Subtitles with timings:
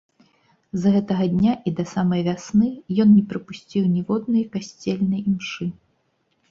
[0.85, 2.71] З гэтага дня і да самай вясны
[3.05, 5.65] ён не прапусціў ніводнай касцельнай імшы.